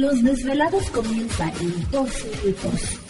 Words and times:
Los 0.00 0.22
desvelados 0.22 0.88
comienza 0.92 1.52
en 1.60 1.90
2 1.90 2.10
minutos. 2.42 3.09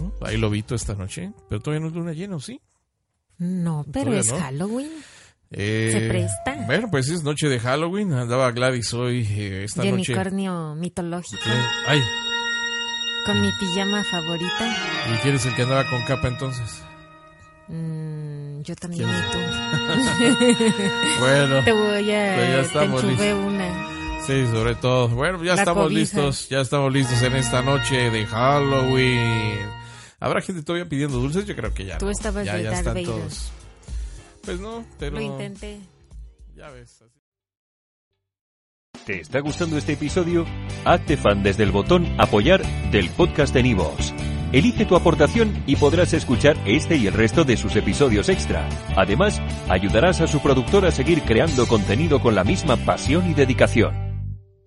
Oh, 0.00 0.12
ahí 0.26 0.36
lo 0.36 0.50
vi 0.50 0.64
esta 0.70 0.94
noche, 0.94 1.32
pero 1.48 1.60
todavía 1.60 1.80
no 1.80 1.88
es 1.88 1.94
luna 1.94 2.12
llena, 2.12 2.38
¿sí? 2.40 2.60
No, 3.38 3.84
pero 3.92 4.12
es 4.12 4.32
Halloween. 4.32 4.90
Eh, 5.52 5.88
Se 5.92 6.08
presta. 6.08 6.64
Bueno, 6.66 6.88
pues 6.90 7.08
es 7.08 7.22
noche 7.24 7.48
de 7.48 7.58
Halloween. 7.58 8.12
Andaba 8.12 8.50
Gladys 8.52 8.92
hoy 8.94 9.26
eh, 9.30 9.64
esta 9.64 9.82
noche. 9.82 9.94
Unicornio 9.94 10.74
mitológico. 10.76 11.42
Ay, 11.88 12.00
Con 13.26 13.40
mi 13.42 13.48
pijama 13.58 14.04
favorita. 14.04 14.76
¿y 15.12 15.18
quién 15.22 15.34
es 15.34 15.46
el 15.46 15.54
que 15.56 15.62
andaba 15.62 15.88
con 15.90 16.02
capa 16.04 16.28
entonces? 16.28 16.82
Mm, 17.68 18.60
yo 18.62 18.76
también 18.76 19.08
y 19.08 19.32
tú. 19.32 19.38
Bueno, 21.20 21.64
Te 21.64 21.72
voy 21.72 22.10
a... 22.12 22.34
Pues 22.34 22.48
ya 22.50 22.56
te 22.56 22.60
estamos 22.60 23.04
listos. 23.04 23.34
una. 23.46 23.86
sí, 24.26 24.46
sobre 24.46 24.74
todo. 24.76 25.08
Bueno, 25.08 25.42
ya 25.42 25.54
La 25.54 25.62
estamos 25.62 25.84
cobija. 25.84 25.98
listos. 26.00 26.48
Ya 26.48 26.60
estamos 26.60 26.92
listos 26.92 27.20
en 27.22 27.34
esta 27.36 27.62
noche 27.62 28.10
de 28.10 28.26
Halloween. 28.26 29.79
¿Habrá 30.20 30.40
gente 30.42 30.62
todavía 30.62 30.88
pidiendo 30.88 31.18
dulces? 31.18 31.46
Yo 31.46 31.56
creo 31.56 31.72
que 31.72 31.86
ya. 31.86 31.98
Tú 31.98 32.04
no. 32.06 32.12
estabas 32.12 32.44
ya, 32.44 32.56
de 32.56 32.64
ya 32.64 32.72
están 32.72 33.02
todos. 33.02 33.50
Pues 34.44 34.60
no, 34.60 34.84
pero. 34.98 35.16
Lo 35.16 35.22
intenté. 35.22 35.80
Ya 36.54 36.70
ves. 36.70 37.02
así- 37.02 37.10
¿Te 39.06 39.20
está 39.20 39.40
gustando 39.40 39.78
este 39.78 39.94
episodio? 39.94 40.44
Hazte 40.84 41.16
fan 41.16 41.42
desde 41.42 41.62
el 41.62 41.72
botón 41.72 42.06
Apoyar 42.20 42.62
del 42.90 43.08
podcast 43.10 43.54
de 43.54 43.62
Nivos. 43.62 44.12
Elige 44.52 44.84
tu 44.84 44.94
aportación 44.96 45.62
y 45.66 45.76
podrás 45.76 46.12
escuchar 46.12 46.56
este 46.66 46.96
y 46.96 47.06
el 47.06 47.14
resto 47.14 47.44
de 47.44 47.56
sus 47.56 47.76
episodios 47.76 48.28
extra. 48.28 48.68
Además, 48.96 49.40
ayudarás 49.68 50.20
a 50.20 50.26
su 50.26 50.40
productor 50.40 50.84
a 50.84 50.90
seguir 50.90 51.22
creando 51.22 51.66
contenido 51.66 52.20
con 52.20 52.34
la 52.34 52.44
misma 52.44 52.76
pasión 52.76 53.30
y 53.30 53.34
dedicación. 53.34 54.09